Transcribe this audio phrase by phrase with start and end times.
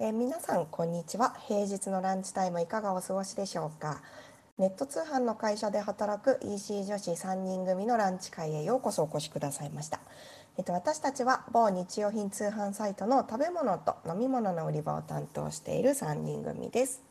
[0.00, 1.34] えー皆さんこんにちは。
[1.48, 4.00] 平日のランチタイムいかがお過ごしでしょうか。
[4.56, 9.98] ネット通販の会社で働く EC 女子3人組のランチ会へようこそお越しくださいました。
[10.56, 17.02] えっと私たちは某日用品通販サイトの食べ物と飲み物の売り場を担当している3人組です。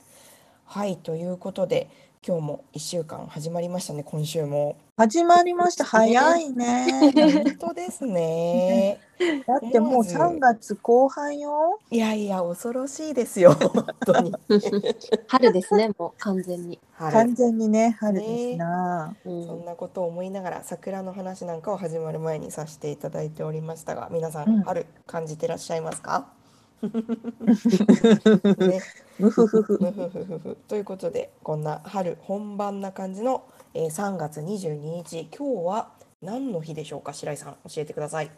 [0.63, 1.89] はいということで
[2.25, 5.85] 今日も1週間始まりましたね今週も始まりました。
[5.85, 6.87] 早いね。
[7.13, 8.99] 本当ですね
[9.45, 11.79] だってもう思わず3月後半よ。
[11.91, 14.33] いやいや恐ろしいですよ 本当に
[15.27, 16.79] 春ですね、もう完全に。
[16.93, 19.15] はい完全にね、春ですな。
[19.23, 26.36] うそんなことを思いながら桜の話なんかを始まる前にさせていただいておりましたが皆さん、うん春感じてらっしゃいますか？
[26.81, 26.89] ね、
[29.19, 29.77] むふふふ。
[29.81, 35.91] むふふふふということでこんな春本番な感じの、えー3月22日今日は
[36.21, 38.31] 何の日でしょうか白井さん教えてください。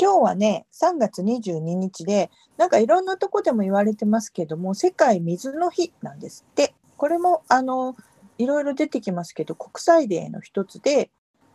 [0.00, 6.74] 今日はね、3月22日で、なんかいろんなとこでも言われてますけども、世界水の日なんですって。
[6.96, 7.96] これもあの
[8.38, 11.10] いろいろ出てきますけど、国際デーの一つで、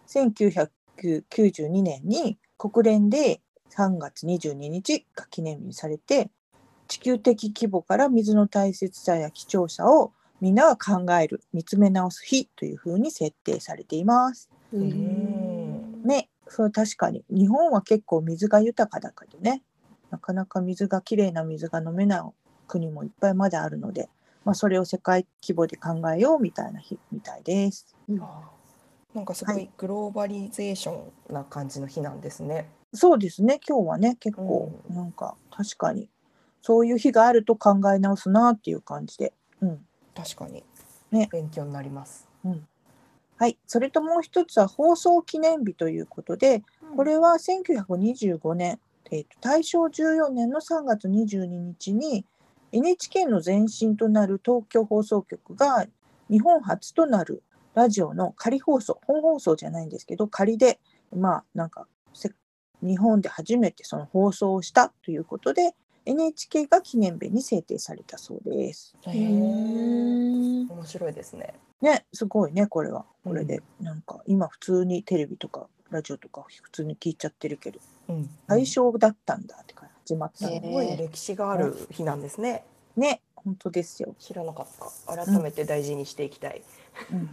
[0.08, 3.42] 1992年に国連で
[3.76, 6.30] 3月22日が記念日にされて、
[6.88, 14.50] 地球的規模から水の大切さや貴重さをみんなが考える、見つめ直す日というふうに設定されています。
[14.72, 16.04] ううんん。
[16.04, 19.64] ね、そう確かに日本は結構水が豊かだけどね
[20.12, 22.22] なかなか水がきれいな水が飲めない
[22.68, 24.10] 国もいっぱいまだあるので、
[24.44, 27.96] まあ、それを世界規模で考えようみたいな日みたいです。
[28.10, 32.70] あーなんかすごはいグローバリゼーションな感じの日なんですね。
[32.96, 33.60] そうですね。
[33.68, 34.96] 今日はね結構うん。
[34.96, 36.10] なんか確かに
[36.62, 39.34] そういう日があると考え直すなっていう感じで。
[39.62, 39.86] うん。
[40.16, 40.64] 確かに、
[41.12, 41.30] ね。
[41.32, 42.28] 勉強になります。
[42.44, 42.68] うん。
[43.38, 46.64] はい、それともう一つは放送記念日ということで、
[46.96, 48.80] これは1925年、
[49.12, 52.26] えーと大正14年の3月22日に
[52.72, 55.86] NHK の前身となる東京放送局が
[56.30, 60.80] 日本初となるラジオの仮放送本放送じゃないんですけど仮で
[61.16, 62.32] まあなんかせ
[62.86, 65.74] 日本で初めてその放送をしたということで
[66.06, 68.96] NHK が記念日に制定されたそうです。
[69.08, 70.68] へうー。
[70.68, 71.56] ん面白いですね。
[71.82, 73.06] ねすごいねこれは。
[73.26, 77.80] うんこれで、なんか今普通にテレビとかラジオとか普通に聞いちゃってるけど。
[78.08, 80.54] うん、対象だったんだってから始まったの。
[80.54, 82.64] すごい歴史がある日なんですね。
[82.96, 83.22] ね。
[83.36, 84.68] 本当ですよ、知らなかっ
[85.08, 85.26] た。
[85.26, 86.62] 改めて大事にしていきたい。
[87.12, 87.30] うん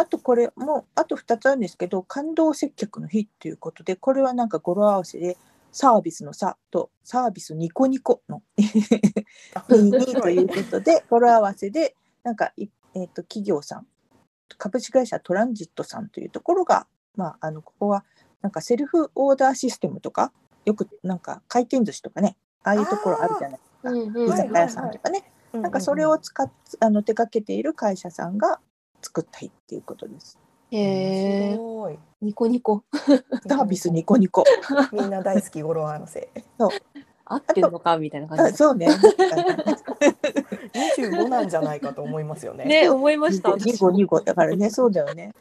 [0.00, 5.36] あとこれもうあと2つあるんですけど感動接客の日ということでこれはなんか語呂合わせで
[5.72, 8.42] サービスの「さ」とサービスニコニコの
[9.54, 13.86] あ「に」ということで語呂合わせでなんかい、えー、と企業さん
[14.56, 18.06] 株式会社トランジットさんというところが、まあ、あのここは
[18.40, 20.32] なんかセルフオーダーシステムとか
[20.64, 23.90] よくなんか回転寿司とかねああいうところあるじゃないですか。
[23.90, 26.50] うん居酒屋さんとかね、なんかそれを使っ
[26.80, 28.60] あの手掛けている会社さんが
[29.02, 30.38] 作った日っていうことです。
[30.70, 31.52] へ面え。
[31.52, 31.98] 白い。
[32.22, 32.84] ニコニコ。
[33.48, 34.44] サービスニコニコ。
[34.92, 36.30] みんな大好き語呂合わせ。
[37.24, 38.42] 合ってるのかみたいな感じ。
[38.44, 38.88] あそうね。
[40.74, 42.64] 二十五なんじゃないかと思いますよね。
[42.64, 43.54] ね、思いました。
[43.56, 45.32] ニコニコだからね、そうだよね。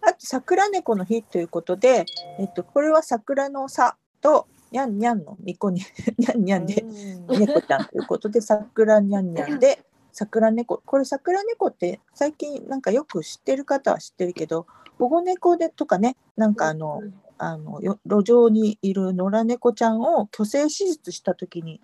[0.00, 2.04] あと桜猫の日ということで、
[2.38, 5.82] えっとこれは桜のさとにゃんにゃんのニコに
[6.18, 6.82] にゃんにゃんで
[7.28, 9.84] うん猫ちゃんということで桜にゃんにゃんで
[10.18, 14.66] 桜猫これ桜猫って最近なんかよく知ってる方は知ってるけど
[14.98, 17.02] 保護猫でとかねなんかあの、
[17.38, 21.80] あのよ路上にいる野良猫ちゃんを去勢手術した時に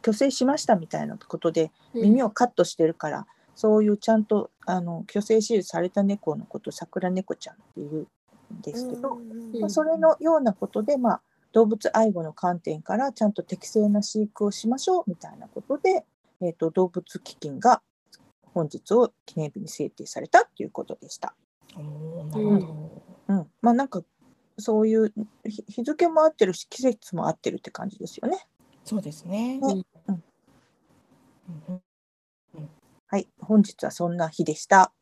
[0.00, 8.06] 去勢しましたみたいなことで耳をカットしてるから、そういうちゃんとあの去勢手術された猫のことを桜猫ちゃんっていう
[8.54, 9.60] んですけど、うん。
[9.60, 11.20] まあ、それのようなことで、まあ、
[11.52, 16.04] 動物愛護の観点からちゃんと適正な飼育をしましょうみたいなことで、
[16.40, 17.82] えー、と動物基金が
[18.42, 21.34] 本日を記念日に制定されたということでした。
[21.74, 24.02] なるほうん、まあなんか
[24.58, 25.12] そういう
[25.44, 28.38] 日日付も合ってるし季節も合ってるって感じですよね。
[28.84, 28.90] ど。
[28.90, 29.58] そうですね。
[29.58, 30.22] ねうん
[31.68, 31.82] うん
[33.08, 34.92] はい、本日はそんな日でした。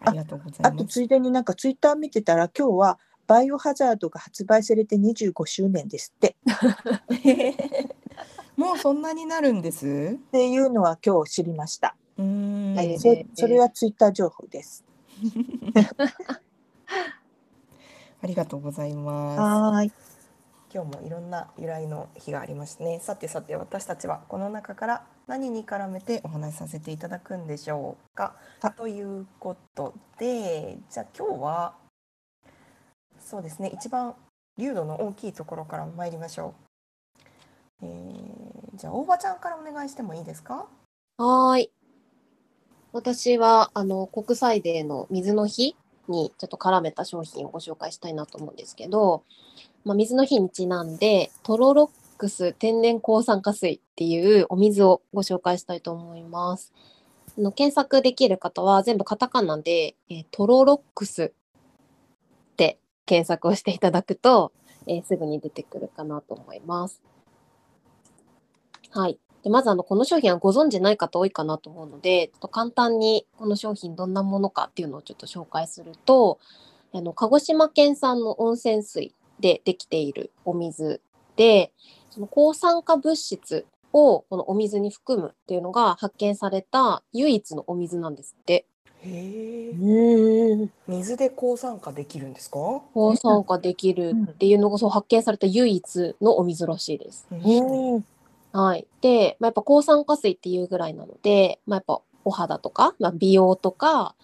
[0.00, 0.84] ありがとうござあいます。
[0.84, 6.36] とついでになんかツイッター見てたら今日はバイオハザードが発売されて25周年ですって
[8.58, 9.86] もうそんなになるんです？
[9.86, 11.94] っていうのは今日知りました。
[12.18, 14.84] うーんはい、えーそそれはツイッター情報です。
[18.20, 19.40] ありがとうございます。
[19.40, 19.92] はーい。
[20.74, 22.98] 今日もいろんな由来の日がありますね。
[23.00, 28.34] さてさて私たちはこの中から何に絡めてお話しさせていただくんでしょうか？
[28.60, 31.74] はということでじゃあ今日は
[33.20, 34.16] そうですね一番
[34.58, 36.67] 流度の大きいところから参りましょう。
[37.82, 40.66] えーじゃあ大場ちゃんからお願いしてもいいですか？
[41.16, 41.70] はーい。
[42.92, 45.76] 私は、あの、国際デーの水の日
[46.08, 49.24] にちょっと絡めた商品をご紹介したいなと思うんですけど、
[49.84, 56.72] まあ、水の日にちなんで、トロロックス天然抗酸化水っていうお水をご紹介したいと思います。
[57.36, 64.52] あの検索できる方は全部カタカナで、えートロロックスって検索をしていただくと、
[64.86, 67.02] えーすぐに出てくるかなと思います。
[68.90, 69.18] はい。
[69.44, 76.40] でまずあのこの商品はご存知ない方多いかなと思うのでちょっと簡単にこの商品どんなものかっていうのをちょっと紹介すると
[76.92, 81.00] あの鹿児島県産の温泉水でできているお水
[81.36, 81.70] で
[82.10, 88.66] その抗酸化物質をこのお水に含むっていうのが発見された唯一のお水なんですって。
[89.02, 90.68] へえ。
[90.88, 92.58] 水で抗酸化できるんですか？
[92.92, 97.28] 抗酸化できるっていうのがそう発見された唯一のお水らしいです。
[97.30, 98.04] うん。
[98.58, 98.88] はい。
[99.02, 104.16] で、まあ、やっぱ抗酸化水っていうぐらいなので、まあ、やっぱお肌とか、まあ、美容とか、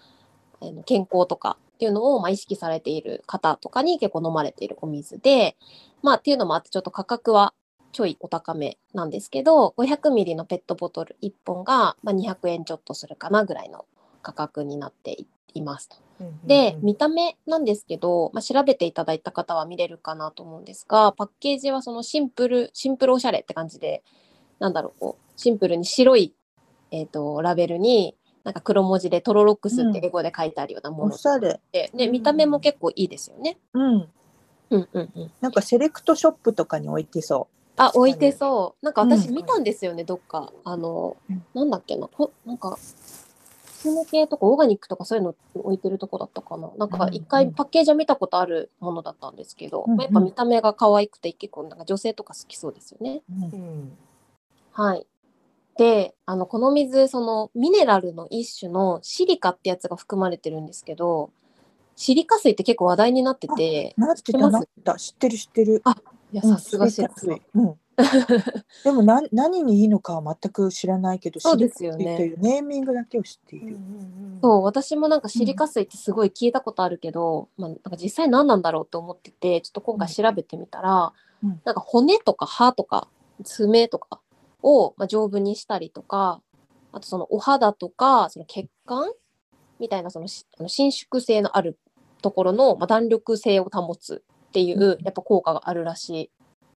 [0.61, 5.57] あの健康とかっていうのをまあ意識されている方とかに結構飲まれているお水で、
[6.03, 7.55] まあっていうのもあってちょっと価格は
[7.93, 13.85] ちょいお高めなんですけど、500ミリのペットボトル1本がまあ200円ちょっとするかなぐらいの
[14.23, 15.17] 価格になって
[15.53, 15.97] いますと。
[16.21, 24.03] うんうんうんで、見た目なんですけど、まあ、調べていただいた方は見れるかなと思うんですが、パッケージはそのシンプル、シンプルおしゃれって感じで、
[24.59, 26.35] なんだろう、こう、シンプルに白い、
[26.91, 31.61] えっ、と、ラベルに、なんか黒文字でトロロックスって英語で書いてあるようなもおのしゃれ。
[31.73, 33.59] で、で、見た目も結構いいですよね。
[33.73, 34.09] うん。
[34.71, 35.33] うんうんうん。
[35.41, 38.85] なんかセレクトショップとかに置いてそあ、確かに置いてそう。
[38.85, 40.53] なんか私うん見たんですよね、どっか。
[40.65, 46.71] あのうん、なんだっけな、ほなんか、スム系とかオーガニックとかそういうの置いてるとこだったかな。
[46.79, 53.23] なんかうん一回パッケージは見たことあるものだったんですけど、うんまあやっぱ見た目が可愛くて結構なんか女性とか好きそうですよね。
[53.31, 53.35] う。
[53.35, 53.99] うんうん
[54.75, 55.07] はい。
[55.77, 61.31] で、あの、この水、そのミネラルの一種のシリカってやつが含まれてるんですけど、
[61.97, 65.83] シリカ水って結く話題になってて、なってたなってた知ってる知ってる。
[66.33, 67.75] いや、うんさすが知ら知ってるうん。
[68.83, 73.77] でもな何にいいのかは全く知らないけど、そうですよねというネーミングだけを知っていうんうる。
[73.77, 81.13] んそう、私もなんかシリカ水ってすごい聞いたことあるけど、まあ、なんか実際何なんだろうと思ってて、ちょっと今回調べてみたら、
[81.43, 83.09] うんなんか骨とか歯とか
[83.43, 84.21] 爪とか
[84.65, 86.41] を、まあ、丈夫にしたりとか、
[86.91, 89.13] あとそのお肌とか、その血管
[89.79, 91.79] みたいなそのしあの伸縮性のある
[92.23, 96.31] ところの、まあ、弾力性を保つっていううんやっぱ効果があるらしい。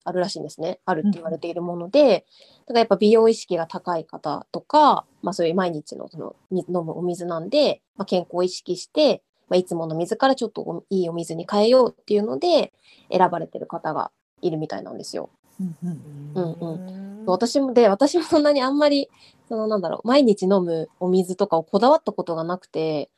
[0.05, 0.81] あるらしいんですね。
[0.87, 2.25] あるって言われているもので、
[2.61, 12.73] だからやっぱ美容意識が高い方とか、まあそういう毎日のそのみ飲むお水なんで、まあ、健康を意識して、まあ、いつもの水からちょっとおいいお水に変えようっていうので
[13.13, 14.11] 選ばれてる方が
[14.41, 15.31] いるみたいなんですよ。
[15.61, 16.03] うんうん
[16.35, 19.11] うんうん私もで、私もそんなにあんまり、
[19.49, 23.11] そのなんだろう、毎日飲むお水とかをこだわったことがなくて、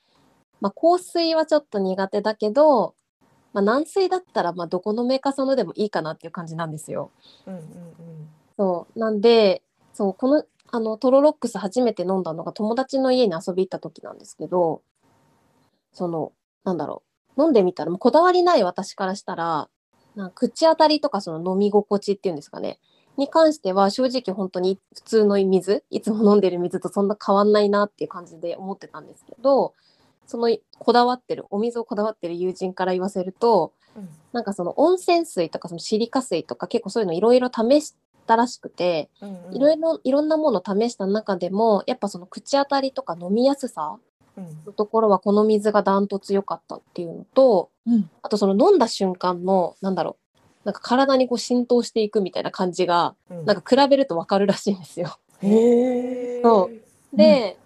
[0.61, 2.95] まあ香水はちょっと苦手だけど、
[3.53, 7.13] まあ軟水だったらまあどこのメーカーさんのでもいいかなっていう感じなんですよ。
[7.47, 7.61] うんうん
[8.61, 8.99] そう。
[8.99, 9.63] なんで、
[9.95, 14.83] そう、この、あの、トロロックス初めて飲んだのが友達の家に遊び行った時なんですけど、
[15.93, 16.33] その、
[16.65, 17.03] なんだろ
[17.37, 17.43] う。
[17.43, 19.71] 飲んでみたら、もうこだわりない私からしたら、
[20.17, 22.79] なんか口当たりとかその飲み心地っていうんですかね。
[23.17, 29.75] に関しては正直本当に普通の水、いつも飲んでる水とそんな変わんないなっていう感じで思ってたんですけど、
[30.27, 37.97] そのこだわってる、お水をこだわってる友人から言わせると、うんなんかその温泉水とかそのシリカ水とか結構そういうのいろいろ試し
[38.27, 39.11] たらしくて、
[39.51, 44.10] いろいろいろんなものを試した中でもやっぱその口当たりとか飲みやすさうん
[44.67, 55.19] のところはこの水がダントツ良かったっていうのとうんあとその飲んだ瞬間のなんだろうなんか体にこう浸透していくみたいな感じがうんなんか比べると分かるらしいんですよ。
[55.43, 56.43] へえ。
[56.43, 56.71] そ
[57.13, 57.59] うで,、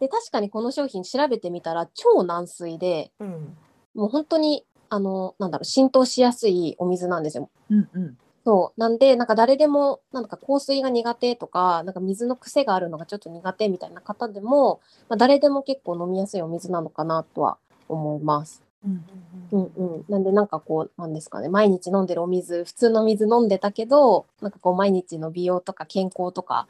[0.00, 3.56] で確かにこの商品調べてみたら超軟水でうん
[3.94, 7.50] もう本当にあのなんだろう浸透しやすいお水なんですよ。
[7.70, 8.18] うんうん。
[8.46, 8.80] そう。
[8.80, 18.62] なんで、なんか誰でも、なんか香水が苦手とか、なんか水の癖があるのがちょっと苦手みたいな方でも、まあ、誰でも結構飲みやすいお水なのかなとは思います。
[18.84, 19.04] うん
[19.50, 20.04] うんうん。
[20.08, 26.68] なんで、なんかこう、なんですかね、毎日飲んでるお水、普通の水飲んでたけど、なんかこう、毎日の美容とか健康とか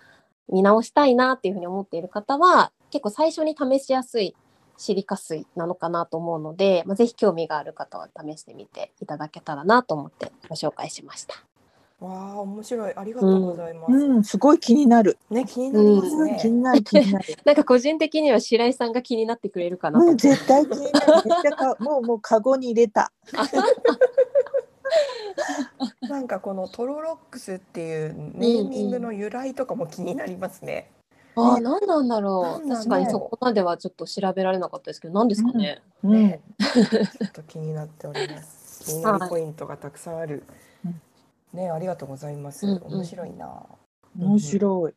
[0.48, 4.34] 見直したいなっていうふうに思っている方は、結構最初に試しやすい
[4.78, 11.34] シリカ水なのかなと思うので、まあ、ぜひ興味がある方は試してみていただけたらなと思ってご紹介しました。
[12.00, 13.92] わあ面白いありがとうございます。
[13.92, 15.16] うん、すごい気になる。
[15.30, 16.38] ね気になりますうんね。
[16.40, 17.24] 気になる気になる。
[17.44, 20.06] なんか個人的には白井さんが気になってくれるかなと。
[20.06, 21.00] うん、絶対気にな
[21.42, 21.56] る。
[21.56, 23.12] か もうもうカゴに入れた。
[26.02, 30.90] なんかこのトロロックスっていうネーミングの由来とかも気になりますね。
[31.34, 32.66] ああ、何なんだろう。
[32.66, 35.82] 何なんだろう確かにそこまではちょっと調べられなかったですけど、何ですかね。
[36.02, 38.84] うんねちょっと気になっております。
[38.84, 40.65] 気になるポイントがたくさんあるうん。
[41.52, 42.66] ね、ありがとうございます。
[42.66, 43.64] うんうん面白いな。
[44.18, 44.94] 面白い。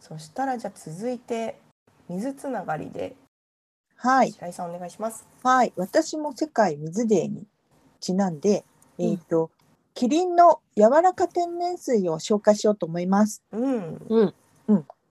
[0.00, 1.58] そしたらじゃあ続いて
[2.08, 3.16] 水つながりで
[3.96, 4.32] はい。
[4.32, 5.26] 白井さんお願いします。
[5.42, 5.72] はい。
[5.76, 7.46] 私も世界水デーに
[8.00, 8.64] ちなんで、
[8.98, 9.50] えっ、と、
[9.94, 13.42] キリンの柔らか天然水を紹介しようと思います。
[13.52, 13.98] うん。
[14.08, 14.34] うん。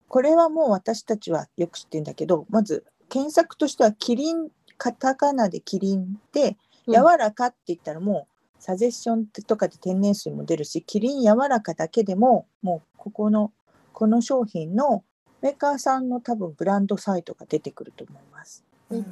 [0.08, 6.56] これはもう私たちはよく知ってるんだけど、まず検索としてはキリン、カタカナでキリンで、うん
[6.86, 8.33] 柔らかって言ったらもう、
[8.64, 13.52] サジェッションとかで天然水も出るし、キリン柔らかだけでも、もうここの、
[13.92, 15.04] この商品の
[15.42, 18.64] メーカーさんの多分ブランドサイトが出てくると思います。
[18.90, 19.06] うん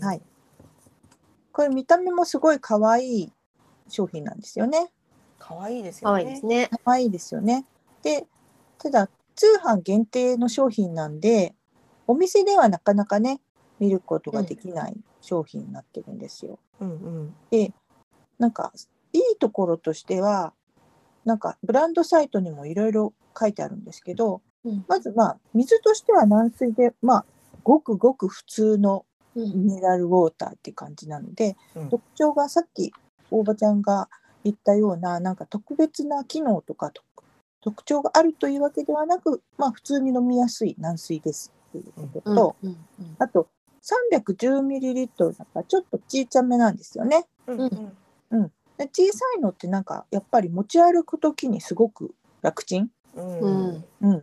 [0.00, 0.22] はい。
[1.50, 3.32] これ見た目もすごい可愛い
[3.88, 4.92] 商品なんですよね。
[5.40, 6.24] 可愛いですよ可ね。
[6.24, 6.70] 愛いですね。
[6.84, 7.66] 可愛いですよね。
[8.04, 8.28] で、
[8.78, 11.52] ただ通販限定の商品なんで、
[12.06, 13.40] お店ではなかなかね、
[13.80, 16.60] 見ることができない商品になってるんですよ。
[16.78, 17.34] うんうん。
[17.50, 17.72] で、
[18.38, 18.72] なんか
[19.12, 20.52] いいところとしては、
[21.24, 27.24] なんかブランドサイトにもいろいろ書いてあるんですけど、うんまずまあ水としては軟水で、まあ
[27.62, 29.04] ごくごく普通の
[29.36, 29.66] うん。
[29.66, 32.92] ミネラルウォーターって感じなので、うん特徴がさっき
[33.30, 34.08] 大場ちゃんが
[34.42, 37.02] 言ったようななんか特別な機能とかと
[37.60, 42.70] 特徴があるというわけではなく、まあ、普通に飲みやすい軟水ですということと、うん。
[42.70, 43.16] うん。
[43.18, 43.48] あと
[43.82, 47.26] 310ml だからちょっと小さめなんですよね。
[47.46, 47.76] うんうんで
[48.86, 53.84] 小さいのってなんかやっぱり持ち歩く時にすごく楽ちん、うんうん。
[54.02, 54.22] うん、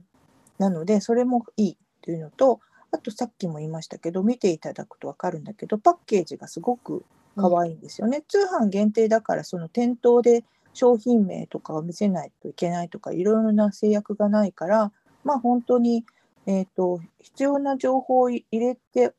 [0.57, 2.59] なのでそれもいいというのと
[2.91, 7.03] あとさっきも言いましたけど見ていただくと分かるんだけどパッケージがすごく
[7.35, 8.23] 可愛いんですよね。
[8.27, 14.91] 通販限定だからその店頭で商品名とかを見せないといけないとかいろいろな制約がないから
[15.23, 16.05] まあ本当に、
[16.45, 19.13] えー、と必要な情報を入れて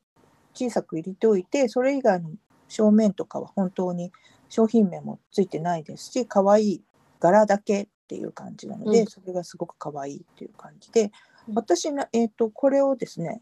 [0.53, 2.29] 小さく入れておいてそれ以外の
[2.67, 4.11] 正面とかは本当に
[4.49, 6.81] 商品名もついてないですし可愛い
[7.19, 9.07] 柄だけっていう感じなので、うん。
[9.07, 11.11] それがすごく可愛いっていう感じで
[11.47, 11.55] うん。
[11.55, 13.41] 私の、えー、とこれをですね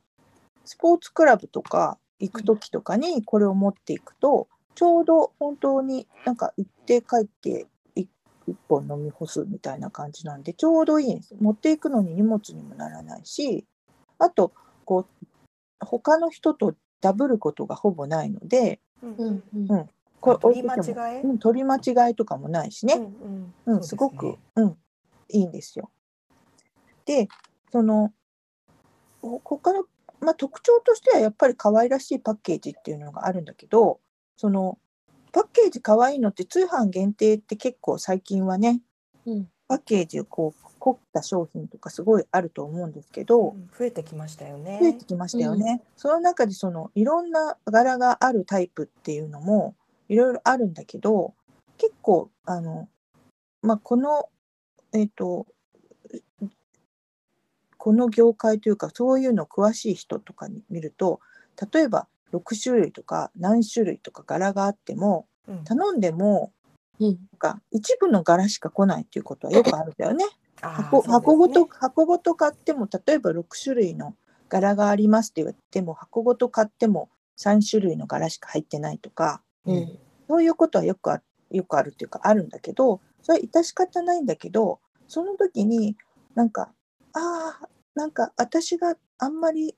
[0.65, 8.07] スポーツクラブとか行く時とかにこれを持っていくと、ちょうど本当になんか行って帰ってい
[8.47, 11.35] 一本飲み干すみたいな感じなんでちょうどいいんです。
[11.39, 13.65] 持っていくのに荷物にもならないし
[14.19, 14.53] あと
[14.85, 15.25] こう
[15.79, 19.15] 他の人とダブることがほぼないのでうん。
[19.17, 19.43] うん。
[19.69, 19.89] うん。
[20.37, 21.21] 取り間違え？
[21.21, 23.07] うん、取り間違いとかもないしね、うんう
[23.67, 24.77] うんんすごく、うん、
[25.29, 25.91] いいんですよ。
[27.05, 27.27] で、
[27.71, 28.11] その、
[29.21, 29.85] ほ他の、
[30.19, 33.99] まあ、特徴としてはやっぱり可愛らしいパッケージっていうのがあるんだけど、
[34.37, 34.79] その、
[35.31, 38.81] パッケージ可愛いのって通販限定って結構最近はね、
[39.25, 39.49] うん。
[39.67, 44.77] パッケージをこう凝った商品とかすごいあると思うんですけど、うん増えてきましたよね。
[44.79, 45.81] 増えてきましたよね。
[45.97, 49.75] その中でそのいろんな柄があるタイプっていうのも
[50.09, 51.33] いろいろあるんだけど
[51.77, 52.87] 結構あの、
[53.61, 54.29] まあ、この
[54.93, 55.47] えっ、と
[57.77, 61.19] この業界というかそういうの詳しい人とかに見ると
[61.71, 66.51] 例えば6種類とか何種類とか柄があってもうん頼んでも
[66.99, 67.07] うん。
[67.07, 70.25] なんか一部の柄しか来ないっていうことはよくあるんだよね。
[70.61, 74.15] 箱箱ごと箱ごと買っても例えば6種類の
[74.49, 79.99] 柄がありますって言っても箱ごと買っても3種類の柄しか入ってないとかうん。
[80.27, 85.95] そういうことはよくあよくあるっていうかあるんだけどそれは致し方ないんだけどその時に
[86.33, 86.71] なんか
[87.13, 89.75] ああなんか私があんまり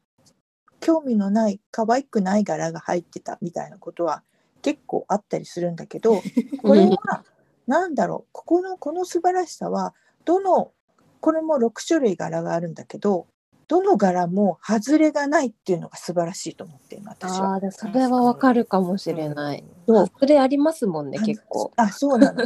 [0.79, 4.23] 興味のない可愛くない柄が入ってたみたいなことは
[4.61, 6.21] 結構あったりするんだけど
[6.63, 7.23] これは
[7.67, 9.93] 何だろうここのこの素晴らしさは
[10.25, 10.71] どの
[11.19, 13.27] これも6種類柄があるんだけど
[13.67, 17.51] どの柄も外れがないっていうのが素晴らしいと思って私は。
[17.51, 19.63] ああ、でもそれはわかるかもしれない。
[19.87, 20.07] そう。
[20.07, 21.71] 外れありますもんね、結構。
[21.75, 22.45] あそうなの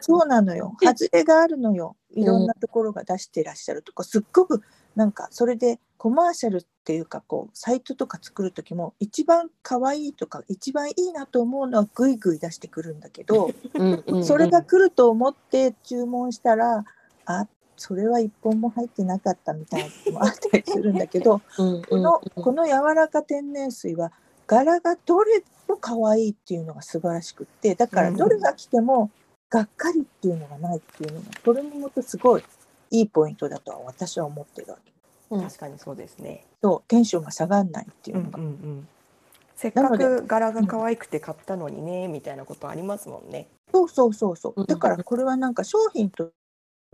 [0.00, 0.74] そうなのよ。
[0.82, 1.96] 外れがあるのよ。
[2.12, 2.46] いろん。
[2.46, 4.62] なところが出してらっしゃるとか、すっごく
[4.94, 13.50] なんかそれでコマーシャルっていうかこうサイトとか作る時も一番可愛いとか一番いいなと思うのはグイグイ出してくるんだけど、
[14.22, 16.84] それが来ると思って注文したら
[17.26, 22.42] あそれは一本も入ってなかったみたいなのもあったりするんだけど うんこのうん。
[22.42, 24.12] この柔らか天然水は
[24.46, 29.10] 柄がどれも可愛いっていうのが素晴らしくってだからどれが来ても
[29.50, 32.44] がっかりっていうのがないっていうのがこれもまたすごい
[32.90, 34.92] いいポイントだとは私は思ってるわけ。
[35.30, 35.42] うん。
[35.42, 36.46] 確かにそうですね。
[36.62, 38.88] そうテンションが下がらないっていううんのが、うん。
[39.56, 43.48] せっかく柄が可愛くて買ったのにねみたいなことありますもんね。
[43.72, 44.60] そうそうそうそう。
[44.60, 44.66] んう。
[44.66, 46.30] だからこれはなんか商品と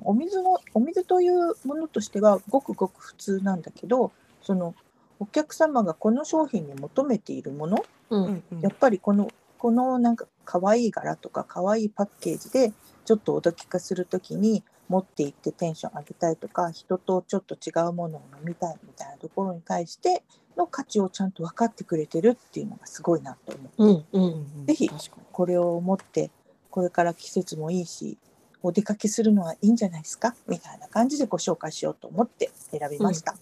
[0.04, 4.74] お水のお水というものとしてはごくごく普通なんだけど、その
[5.18, 8.24] お客様がこの商品に求めているもの、うん。
[8.24, 8.60] うんうん。
[8.60, 12.72] やっぱりこのこのなんか可愛い柄とか可愛いパッケージで
[13.04, 20.22] ちょっとおどき化するときに持って行ってテンション上げたいとか人とちょっと違うものを飲みたいみたいなところに対して
[20.56, 23.86] の価値をちゃんと分かってくれてるっていうのがすごいなと思う。
[23.86, 24.62] うんううん。
[24.62, 24.90] んぜひ
[25.32, 26.30] これを持って
[26.70, 28.16] これから季節もいいし
[28.62, 30.34] お出かけするのはいいんじゃないですか？
[30.46, 33.34] みたいな感じでご紹介しようと思って選びました。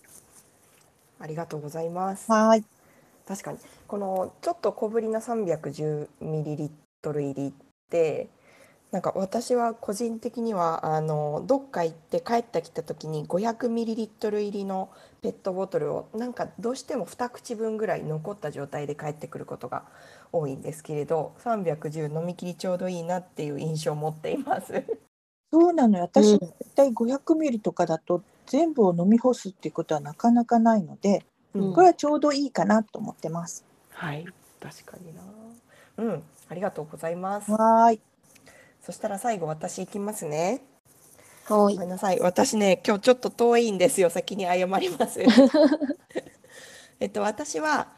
[1.20, 2.30] ありがとうございます。
[2.30, 2.64] はーい。
[3.26, 6.70] 確かにこのちょっと小ぶりな 310ml
[7.02, 7.52] 入りっ
[7.90, 8.28] て
[8.90, 14.88] なんか私は個人的にはあのどっか行って帰ってきた時に 500ml 入りの
[15.20, 19.84] ペットボトルをなんかどうしても2口分ぐらい残った状態で帰ってくることが
[20.32, 24.82] 多いんですけれど310飲み切りちょうどいいなっていう印象を持っています。
[25.50, 31.24] そうなのよ私、うん絶対500ミリとかだと全部を飲み干すっていうことはなかなかないので、
[31.54, 33.64] うんこれはちょうどいいかなと思ってます。
[33.90, 34.24] はい
[34.60, 35.22] 確かにな
[35.96, 37.50] うんありがとうございます。
[37.50, 38.00] はーい。
[38.82, 40.62] そしたら最後私行きますね。
[41.48, 42.20] はいごめんなさい。
[42.20, 44.10] 私ね、今日ちょっと遠いんですよ。
[44.10, 45.20] 先に謝ります。
[47.00, 47.88] えっと、私は、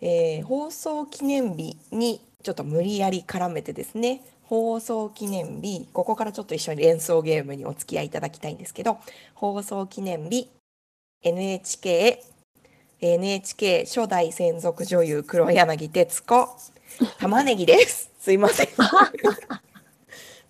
[0.00, 8.98] えー放送記念日にちょっと無理やり絡めてですね、放送記念日、ここからちょっと一緒に連想ゲームにお付き合いいただきたいんですけど、
[9.34, 10.48] 放送記念日、
[11.22, 12.24] NHK、
[12.98, 16.48] NHK 初代専属女優黒柳徹子、
[17.18, 18.10] 玉ねぎです。
[18.18, 18.68] すいません。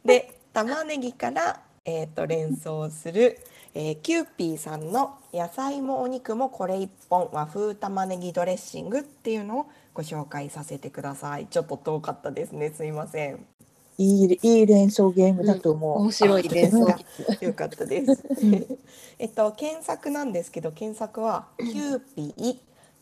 [0.04, 3.40] で玉ねぎから、えー、と連想する、
[3.74, 11.48] えーキューピーさんの野菜もお肉もこれ一本和風玉ねぎドレッシングっていうのをご紹介させてください。
[11.48, 12.70] ちょっと遠かったですね。
[12.70, 13.57] すいません。
[13.98, 15.98] いいいい連想ゲームだと思う。
[16.02, 16.96] 面白い連想あ
[17.44, 18.24] よかったです。
[19.18, 22.58] えっと検索なんですけど検索はキューピー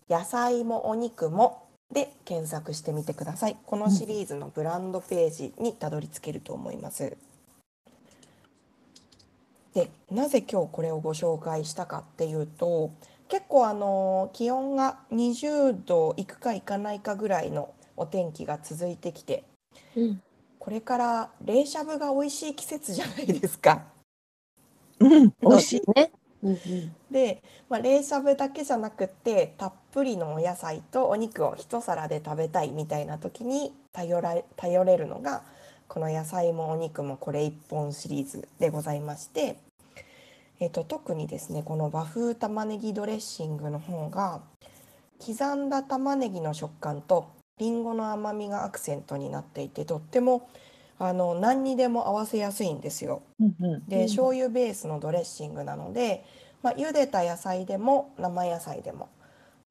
[0.09, 3.59] 野菜もお肉もで検索してみてください。
[3.67, 7.15] このシリーズのブランドページにたどり着けると思います。
[9.75, 12.91] でなぜ今日これをご紹介したかっていうと
[13.29, 19.45] 結構あの気温が20度いくかいかないかぐらいのお天気が続いてきて
[19.95, 20.23] うん
[20.67, 23.85] これから冷しゃぶが美味しい季節じゃないですか。
[24.99, 25.83] うん、 美味しい。
[25.95, 26.11] ね。
[27.09, 35.45] で、まあ、冷しゃぶだけじゃなくってたっぷりのお野菜とお肉を一皿で食べたいみたいな時に頼ら頼れるのが
[35.87, 39.59] この野菜もお肉もこれ一本シリーズでございまして、
[40.59, 44.41] えっと特にですねこの和風玉ねぎドレッシングの方が
[45.25, 50.49] 刻んだ玉ねぎの食感とりんごの甘みがアクセントになっていてとっても
[50.99, 53.23] あの何にでも合わせやすいんですよ。
[53.41, 53.83] うんうん。
[53.89, 56.25] で、うん醤油ベースのドレッシングなので、
[56.63, 59.09] まあ、茹でた野菜でも生野菜でも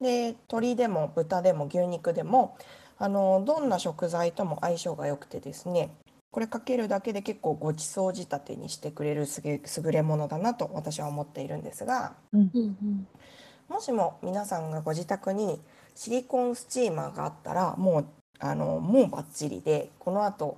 [0.01, 2.57] で鶏でも豚でも牛肉でも
[2.97, 5.91] あのどんな食材とも相性が良くてですね
[6.31, 13.07] これかけるだけで結構ごちそう仕立てにしてくれるすげ優れものだなと私は思っているんですがうんうん
[13.67, 15.59] もしも皆さんがご自宅に
[15.95, 18.05] シリコンスチーマーがあったらもう
[18.39, 20.57] あのもうバッチリでこの後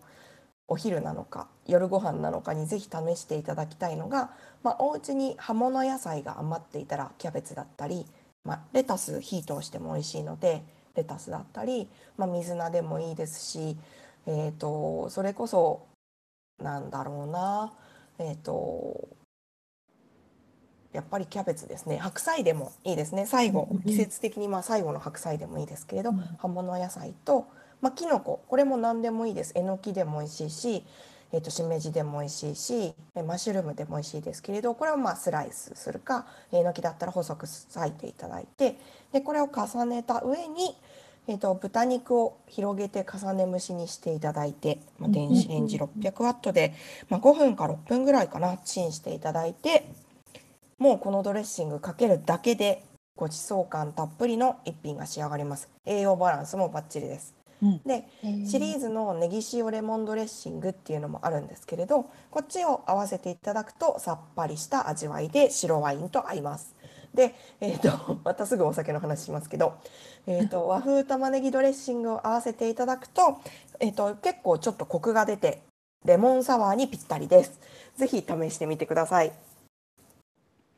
[0.68, 4.32] お昼なのか夜ご飯なのかにぜひ試していただきたいのが、
[4.64, 8.06] まあ、お家に葉物野菜が余っていたらキャベツだったり、
[8.44, 10.64] まあ、レタス火通しても美味しいので
[10.96, 13.78] レタスだったり、まあ、水菜でもいいですし、
[14.26, 15.86] えー、とそれこそ
[16.62, 17.72] なんだろうな
[18.20, 19.08] えっ、と
[20.98, 21.98] やっぱりキャベツですね。
[21.98, 23.26] 白菜でもいいですね。
[23.26, 26.18] 最後季節的にまあ最後の白菜でもいいですけれど、うん。
[26.18, 27.48] 葉物野菜と、
[27.82, 28.42] まあ、きのこ。
[28.48, 29.54] これも何でもいいです。
[29.56, 30.84] えのきでも美味しいし、
[31.32, 38.78] えー、としめじでも美味しいしえマッシュルームでも美味しいですけれどこれをまあスライスするかえのきだったら細く裂いていただいて
[39.12, 40.76] でこれを重ねた上に、
[41.28, 46.74] えー、と豚肉を広げて重ね蒸しにしていただいて、まあ、電子レンジ600ワットで、
[47.10, 49.90] まあ、5分か6分ぐらいかなチンしていただいて
[50.80, 52.84] もうこのドレッシングかけるだけで
[53.16, 55.70] ごちそう感たっぷりの一品が仕上がります。
[55.86, 57.82] 栄養バランスもバッチリです、うん。
[57.84, 58.08] で
[58.46, 66.76] シリーズのネギ塩レモンドレッシングっていうのもあるんですけれどこっちを合わせていただくとさっぱりした味わいで白ワインと合います。
[67.16, 69.74] で、えー、と またすぐお酒の話しますけど、
[70.28, 73.40] えー、と和風玉ねぎドレッシングを合わせていただくと,、
[73.80, 75.64] えー、と結構ちょっとコクが出て
[76.06, 77.60] レモンサワーにぴったりです。
[77.96, 79.32] ぜひ試してみてください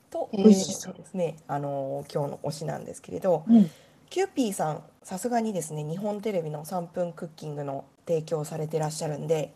[0.09, 3.69] と、美味しそうですねあのー今日の推しなんですけれどうん
[4.09, 9.53] キューピーさんさすがにですね日本テレビの3分クッキングの提供されてらっしゃるんで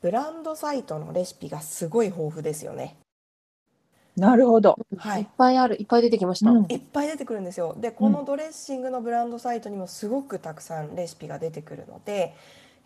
[0.00, 2.96] ブランドサイトのレシピがすごい豊富ですよね。
[4.16, 4.78] なるほど。
[4.96, 6.50] はいいっぱいある、いっぱい出てきました。
[6.50, 7.76] うんいっぱい出てくるんですよ。
[7.78, 12.34] でこのドレッシングのブランドサイトにもすごくたくさんレシピが出てくるので、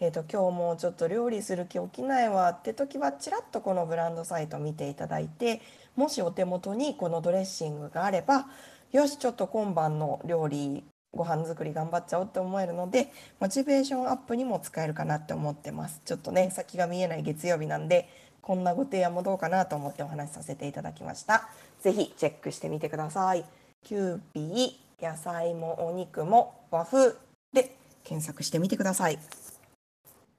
[0.01, 5.61] えー、と今日もちょっと料理する気起きないわって時はちらっとこのブランドサイト見ていただいて
[5.97, 8.47] もしお手元にこのドレッシングがあれば
[8.93, 16.01] よしちょっと今晩の料理ご飯作り頑張っちゃおうって思えるのでモチベーションアップにも使えるかなって思ってます。
[16.05, 18.09] ちょっとね先が見えない月曜日なんで
[18.41, 21.49] こんなご提案もどうかなと思ってお話しさせていただきました。
[21.81, 23.45] ぜひチェックしてみてください。
[23.83, 27.15] キューピー野菜もお肉も和風
[27.53, 29.19] で検索してみてください。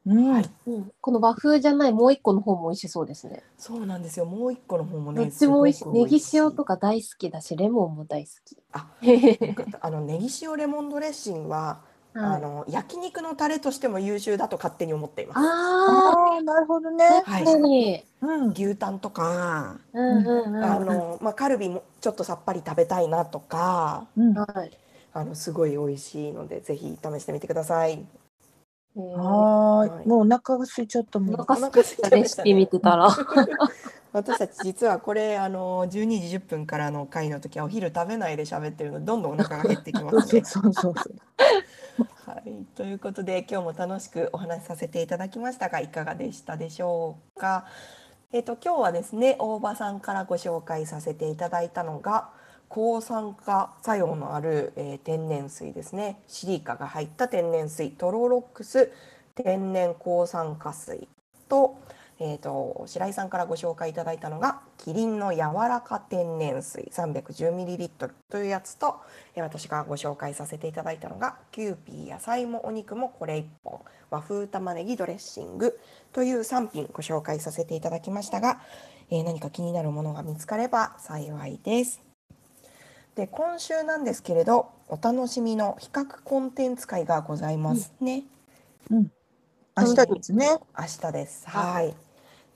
[0.06, 3.44] うんはいうん、この和風じゃないもう一個の方も美味しそうですね。
[3.58, 5.88] そうなんですよもう一個の方もどっちも美味しい。
[5.90, 8.58] ネギ塩とか大好きだし、レモンも大好き。
[8.74, 8.88] あ
[9.82, 11.82] あのネギ塩レモンドレッシングは、
[12.16, 17.22] あい、の焼肉のタレとしても優秀だと勝手に思っていますあああ、なるほどねあ、。
[17.24, 18.04] 確かに。
[18.22, 18.52] うん。
[18.52, 20.64] 牛タンとか、うんうんうん。
[20.64, 24.34] あのまあ、カルビもちょっとさっぱり食べたいなとかうん。
[24.34, 24.78] はい。
[25.14, 28.06] あのすごい美味しいのでぜひ試してみてください。
[28.96, 30.08] えーははい。
[30.08, 31.36] もうお腹が空いちゃったもん。
[31.36, 33.10] お腹空いたレシピ見てたら。
[34.14, 40.44] 私たち実はこれあの12時10分からの回の時はお昼食べないで喋ってるのでどんどんお腹が減ってきますね。
[40.46, 41.16] そうそうそう。
[42.26, 47.66] はい、ということで今日も楽しくお話しさせていただきましたがいかがでしたでしょうか？
[48.34, 52.30] えっ、と今日はですね大場さんからご紹介させていただいたのが
[52.72, 56.22] 抗酸化作用のある、えー天然水ですね。
[56.26, 57.92] シリカが入った天然水。
[57.92, 58.94] トロロックス
[59.36, 61.10] 天然抗酸化水
[61.50, 61.78] と,、
[62.18, 66.90] えー、と白井さんからご紹介いただいたのがキリンの柔らか天然水。
[66.94, 69.02] 310ml というやつと、
[69.36, 73.82] え私がご紹介させていただいたのがキューピー野菜もお肉もこれ1本。
[74.10, 75.78] 和風玉ねぎドレッシング
[76.14, 78.62] という3品ご紹介させていただきましたが、
[79.10, 82.11] えー何か気になるものが見つかれば幸いです。
[83.16, 88.24] で今週なんですけれどお楽しみの比較コンテンツ回がございますね。
[89.78, 90.48] 明日ですね。
[90.78, 91.48] 明日です。
[91.50, 91.96] ははい。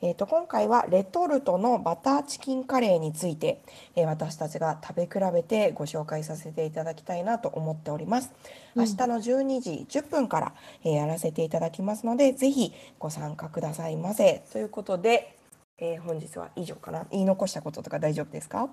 [0.02, 3.62] えー、と今回はレトルトのバターチキンカレーについて、
[3.96, 8.32] えー私たちが食べ比べてご紹介させていただきたいなと思っております。
[8.76, 14.44] うん明日の12時10分から、えーやらせていただきますので、ぜひご参加くださいませ。
[14.52, 15.38] ということで、
[15.78, 17.06] えー本日は以上かな。
[17.12, 18.70] 言い残したこととか大丈夫ですか？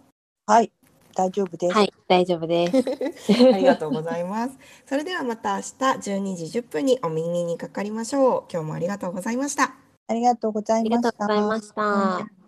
[0.47, 0.73] はい。
[1.13, 1.77] 大丈夫です。
[1.77, 2.85] はい、大丈夫です。
[3.53, 4.59] ありがとうございます。
[4.87, 5.63] それではまた明日
[6.21, 8.45] 12時10分にお耳にかかりましょう。
[8.53, 9.75] 今日もありがとうございました。
[10.09, 11.29] ありがとうござあいました。
[11.35, 12.42] りがとうございました。